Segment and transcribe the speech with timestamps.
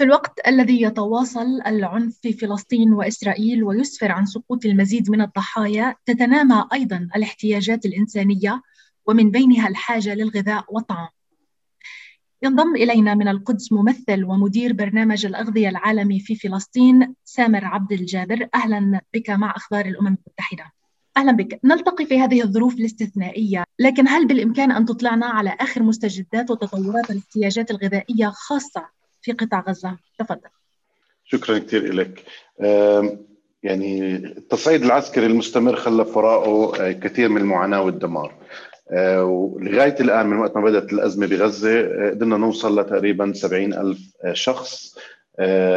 [0.00, 6.64] في الوقت الذي يتواصل العنف في فلسطين وإسرائيل ويسفر عن سقوط المزيد من الضحايا تتنامى
[6.72, 8.62] أيضا الاحتياجات الإنسانية
[9.06, 11.08] ومن بينها الحاجة للغذاء والطعام.
[12.42, 18.48] ينضم إلينا من القدس ممثل ومدير برنامج الأغذية العالمي في فلسطين سامر عبد الجابر.
[18.54, 20.72] أهلا بك مع أخبار الأمم المتحدة.
[21.16, 21.60] أهلا بك.
[21.64, 27.70] نلتقي في هذه الظروف الاستثنائية لكن هل بالإمكان أن تطلعنا على آخر مستجدات وتطورات الاحتياجات
[27.70, 29.96] الغذائية خاصة في قطاع غزة.
[30.18, 30.50] تفضل.
[31.24, 32.24] شكرا كثير لك
[33.62, 38.34] يعني التصعيد العسكري المستمر خلف وراءه آه، كثير من المعاناة والدمار.
[38.92, 43.98] آه، ولغاية الآن من وقت ما بدأت الأزمة بغزة آه، قدرنا نوصل لتقريبا 70 ألف
[44.32, 44.96] شخص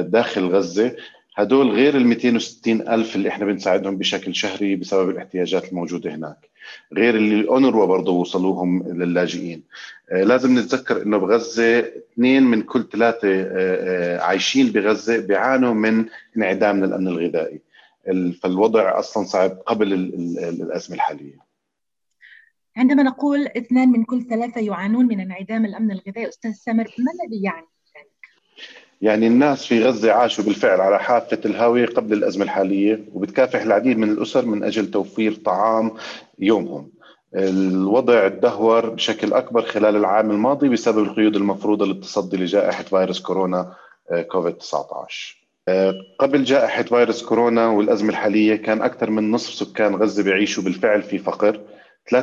[0.00, 0.96] داخل غزة.
[1.36, 6.49] هدول غير ال 260 ألف اللي إحنا بنساعدهم بشكل شهري بسبب الاحتياجات الموجودة هناك.
[6.92, 9.62] غير اللي الأونروا برضه وصلوهم للاجئين
[10.10, 16.06] آه لازم نتذكر إنه بغزة اثنين من كل ثلاثة آه آه عايشين بغزة بيعانوا من
[16.36, 17.60] انعدام الأمن الغذائي.
[18.42, 21.38] فالوضع أصلا صعب قبل الأزمة الحالية.
[22.76, 27.42] عندما نقول اثنان من كل ثلاثة يعانون من انعدام الأمن الغذائي أستاذ سامر ما الذي
[27.42, 27.66] يعني
[29.00, 34.10] يعني الناس في غزة عاشوا بالفعل على حافة الهاوية قبل الأزمة الحالية وبتكافح العديد من
[34.10, 35.90] الأسر من أجل توفير طعام
[36.38, 36.90] يومهم.
[37.34, 43.74] الوضع تدهور بشكل أكبر خلال العام الماضي بسبب القيود المفروضة للتصدي لجائحة فيروس كورونا
[44.10, 45.36] آه، كوفيد 19
[45.68, 51.02] آه، قبل جائحة فيروس كورونا والأزمة الحالية كان أكثر من نصف سكان غزة بيعيشوا بالفعل
[51.02, 51.60] في فقر.
[52.08, 52.14] 53%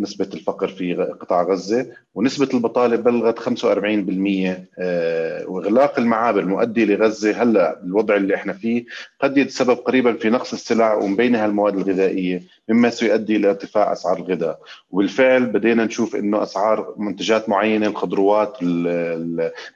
[0.00, 7.82] نسبة الفقر في قطاع غزة ونسبة البطالة بلغت 45% آه، وإغلاق المعابر المؤدي لغزة هلأ
[7.84, 8.84] الوضع اللي إحنا فيه
[9.20, 12.42] قد يتسبب قريبا في نقص السلع ومن بينها المواد الغذائية.
[12.68, 14.60] مما سيؤدي إلى ارتفاع أسعار الغذاء.
[14.90, 18.62] وبالفعل بدينا نشوف أنه أسعار منتجات معينة الخضروات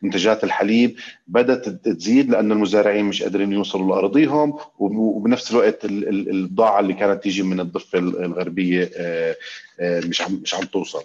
[0.03, 7.23] منتجات الحليب بدأت تزيد لأن المزارعين مش قادرين يوصلوا لأراضيهم وبنفس الوقت البضاعة اللي كانت
[7.23, 9.37] تيجي من الضفة الغربية آه،
[9.81, 11.03] آه، مش عم مش عم توصل.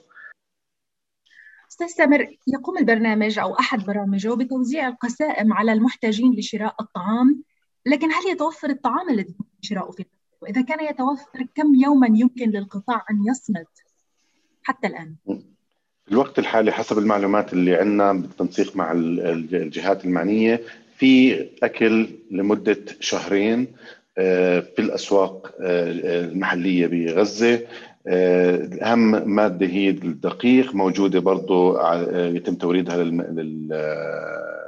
[1.85, 7.43] سامر يقوم البرنامج أو أحد برامجه بتوزيع القسائم على المحتاجين لشراء الطعام
[7.85, 9.99] لكن هل يتوفر الطعام الذي شراؤه في
[10.41, 13.65] وإذا كان يتوفر كم يوما يمكن للقطاع أن يصمد؟
[14.63, 15.15] حتى الآن.
[16.05, 20.61] في الوقت الحالي حسب المعلومات اللي عندنا بالتنسيق مع الجهات المعنية
[20.97, 23.67] في أكل لمدة شهرين
[24.17, 27.61] آه، في الأسواق آه، المحلية بغزة.
[28.07, 31.81] آه، أهم مادة هي الدقيق موجودة برضه
[32.27, 33.03] يتم توريدها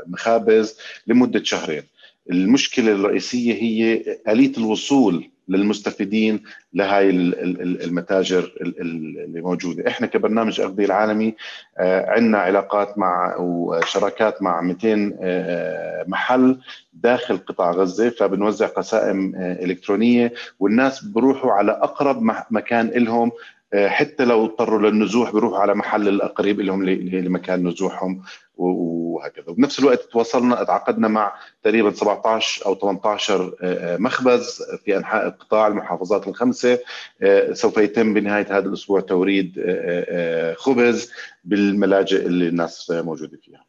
[0.06, 1.84] للمخابز لمدة شهرين.
[2.32, 6.44] المشكلة الرئيسية هي آلية الوصول للمستفيدين
[6.74, 9.88] لهاي المتاجر اللي موجودة.
[9.88, 11.36] إحنا كبرنامج اغذيه العالمي
[11.78, 16.60] آه، عندنا علاقات مع وشراكات مع 200 آه، محل
[16.94, 22.22] داخل قطاع غزة فبنوزع قسائم آه، إلكترونية والناس بروحوا على أقرب
[22.52, 23.32] مكان لهم
[23.76, 28.24] حتى لو اضطروا للنزوح بيروحوا على محل القريب لهم لمكان نزوحهم
[28.60, 29.50] وهكذا.
[29.50, 36.28] وبنفس الوقت تواصلنا تعاقدنا مع تقريبا 17 أو 18 آه، مخبز في أنحاء القطاع المحافظات
[36.28, 36.80] الخمسة.
[37.22, 41.12] آه، سوف يتم بنهاية هذا الأسبوع توريد آه، خبز
[41.44, 43.66] بالملاجئ اللي الناس موجودة فيها.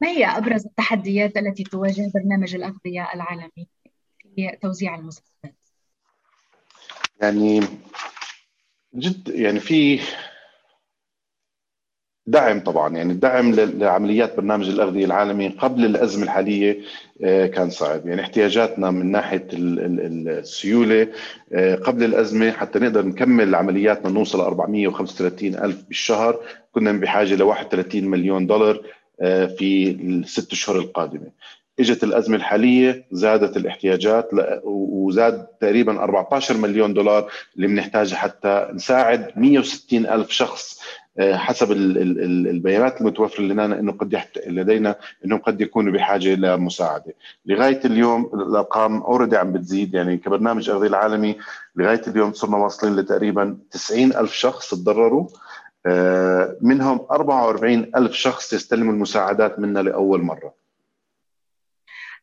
[0.00, 3.68] ما هي أبرز التحديات التي تواجه برنامج الأغذية العالمي
[4.36, 5.54] في توزيع المساعدات؟
[7.20, 7.60] يعني
[8.94, 10.00] جد يعني في
[12.26, 16.80] دعم طبعا يعني الدعم لعمليات برنامج الأغذية العالمي قبل الأزمة الحالية
[17.24, 18.08] آه، كان صعب.
[18.08, 21.08] يعني احتياجاتنا من ناحية السيولة
[21.52, 26.40] آه، قبل الأزمة حتى نقدر نكمل عملياتنا نوصل ل 435 ألف بالشهر.
[26.72, 28.82] كنا بحاجة ل 31 مليون دولار
[29.20, 31.30] آه، في الست اشهر القادمة.
[31.80, 34.30] إجت الأزمة الحالية زادت الاحتياجات
[34.64, 40.80] وزاد تقريبا 14 مليون دولار اللي بنحتاجها حتى نساعد 160 ألف شخص
[41.18, 44.22] آه، حسب البيانات المتوفرة لنا إنه قد.
[44.46, 47.14] لدينا انهم قد يكونوا بحاجة لمساعده
[47.46, 51.36] لغاية اليوم الأرقام اوريدي عم بتزيد يعني كبرنامج اغذيه العالمي
[51.76, 55.28] لغاية اليوم صرنا واصلين لتقريبا 90 ألف شخص تضرروا
[55.86, 60.54] آه، منهم 44 ألف شخص يستلموا المساعدات منا لأول مرة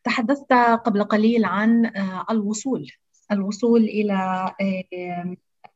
[0.08, 0.52] تحدثت
[0.84, 2.92] قبل قليل عن آه، الوصول
[3.32, 4.50] الوصول إلى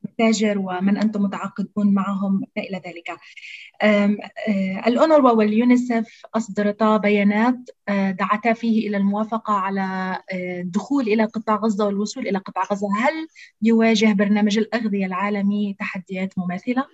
[0.04, 3.16] المتاجر ومن أنتم متعاقدون معهم إلى ذلك
[3.82, 4.16] آه،
[4.86, 12.28] الأونروا واليونيسف أصدرتا بيانات آه، دعتا فيه إلى الموافقة على الدخول إلى قطاع غزة والوصول
[12.28, 13.26] إلى قطاع غزة هل
[13.62, 16.84] يواجه برنامج الأغذية العالمي تحديات مماثلة؟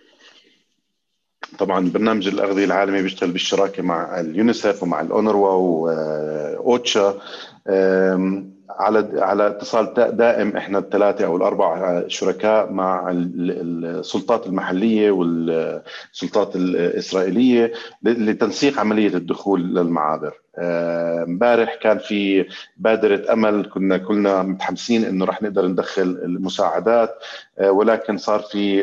[1.59, 7.15] طبعا برنامج الأغذية العالمي بيشتغل بالشراكة مع اليونيسف ومع الاونروا واوتشا
[8.79, 17.73] على على اتصال دائم إحنا الثلاثة أو الاربع شركاء مع السلطات المحلية والسلطات الإسرائيلية
[18.03, 20.35] لتنسيق عملية الدخول للمعابر.
[20.59, 22.47] امبارح كان في
[22.77, 27.15] بادرة أمل كنا كلنا متحمسين إنه رح نقدر ندخل المساعدات
[27.63, 28.83] ولكن صار في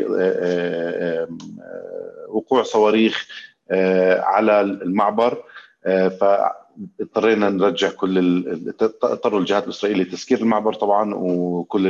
[2.30, 3.28] وقوع صواريخ
[4.22, 5.44] على المعبر
[6.20, 6.24] ف
[7.02, 8.18] اضطرينا نرجع كل
[9.04, 11.82] اضطروا الجهات الإسرائيلية لتسكير المعبر طبعا وكل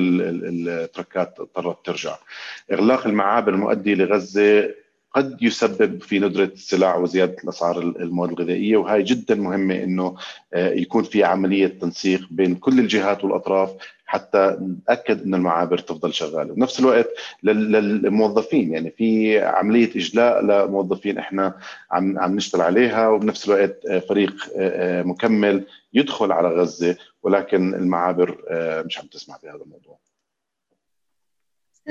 [0.70, 2.16] التركات اضطرت ترجع.
[2.72, 4.74] إغلاق المعابر المؤدي لغزة
[5.16, 10.16] قد يسبب في ندرة السلع وزيادة الأسعار المواد الغذائية وهي جدا مهمة أنه
[10.54, 13.72] آه، يكون في عملية تنسيق بين كل الجهات والأطراف
[14.06, 16.52] حتى نتأكد إن المعابر تفضل شغالة.
[16.52, 17.10] وبنفس الوقت
[17.44, 21.58] للموظفين يعني في عملية إجلاء لموظفين إحنا
[21.92, 25.64] عم عم نشتغل عليها وبنفس الوقت آه، فريق آه، مكمل
[25.94, 28.38] يدخل على غزة ولكن المعابر
[28.86, 29.98] مش عم تسمح بهذا الموضوع.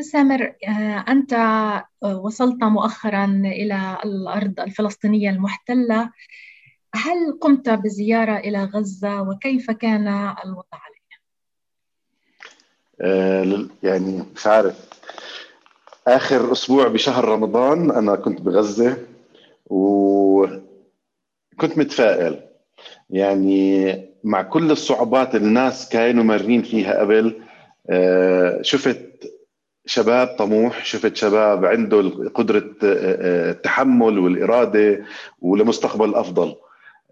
[0.00, 6.10] سامر آه، أنت آه، وصلت مؤخرا إلى الأرض الفلسطينية المحتلة.
[6.94, 10.08] هل قمت بزيارة إلى غزة وكيف كان
[10.44, 11.20] الوضع عليها؟
[13.00, 14.88] آه، يعني مش عارف.
[16.08, 18.96] آخر أسبوع بشهر رمضان أنا كنت بغزة
[19.66, 20.58] وكنت
[21.62, 22.40] متفائل.
[23.10, 23.94] يعني
[24.24, 27.42] مع كل الصعوبات الناس كانوا مارين فيها قبل
[28.62, 29.13] شفت
[29.86, 35.04] شباب طموح شفت شباب عنده قدرة آه، التحمل والإرادة
[35.40, 36.54] ولمستقبل أفضل.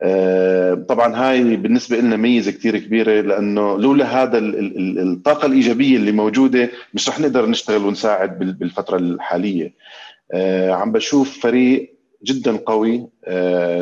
[0.03, 6.71] آه، طبعا هاي بالنسبة لنا ميزة كتير كبيرة لأنه لولا هذا الطاقة الإيجابية اللي موجودة
[6.95, 9.73] مش رح نقدر نشتغل ونساعد بالفترة الحالية.
[10.33, 11.93] آه، عم بشوف فريق
[12.25, 13.07] جدا قوي.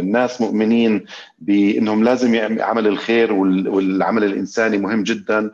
[0.03, 1.05] ناس مؤمنين
[1.39, 5.51] بإنهم لازم يعمل عمل الخير والعمل الإنساني مهم جدا.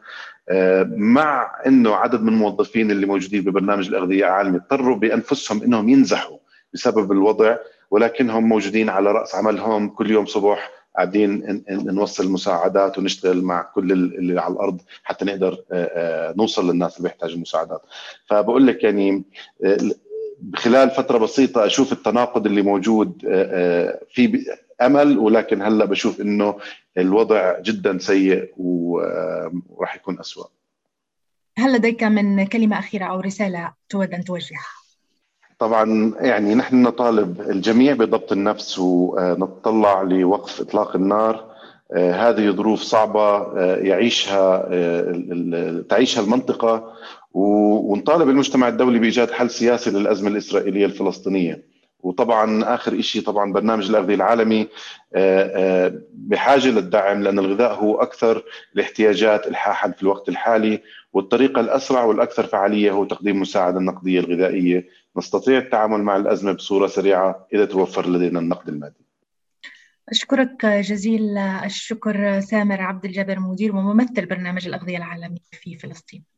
[0.97, 6.39] مع إنه عدد من الموظفين اللي موجودين ببرنامج الأغذية العالمي اضطروا بأنفسهم إنهم ينزحوا
[6.75, 7.57] بسبب الوضع
[7.91, 14.41] ولكنهم موجودين على رأس عملهم كل يوم صبح قاعدين نوصل مساعدات ونشتغل مع كل اللي
[14.41, 15.59] على الأرض حتى نقدر
[16.37, 17.83] نوصل للناس اللي بيحتاجوا المساعدات.
[18.27, 19.25] فبقول لك يعني
[20.55, 23.19] خلال فترة بسيطة أشوف التناقض اللي موجود
[24.11, 24.47] في
[24.81, 26.57] أمل ولكن هلأ بشوف إنه
[26.99, 30.47] الوضع جدا سيء وراح يكون اسوء
[31.59, 34.67] هل لديك من كلمة أخيرة أو رسالة تود أن توجهها.
[35.59, 41.57] طبعا يعني نحن نطالب الجميع بضبط النفس ونتطلع لوقف إطلاق النار.
[41.95, 44.69] هذه ظروف صعبة يعيشها
[45.89, 46.93] تعيشها المنطقة
[47.33, 51.63] ونطالب المجتمع الدولي بإيجاد حل سياسي للأزمة الإسرائيلية الفلسطينية.
[52.07, 54.69] وطبعا آخر شيء طبعا برنامج الاغذيه العالمي
[55.15, 58.45] آه، آه، بحاجة للدعم لأن الغذاء هو أكثر
[58.75, 60.83] الاحتياجات الحاحا في الوقت الحالي
[61.13, 64.89] والطريقة الأسرع والأكثر فعالية هو تقديم مساعدة النقديه الغذائية.
[65.17, 69.07] نستطيع التعامل مع الأزمة بصورة سريعة إذا توفر لدينا النقد المادي.
[70.09, 76.36] أشكرك جزيل الشكر سامر عبد الجابر مدير وممثل برنامج الأغذية العالمي في فلسطين.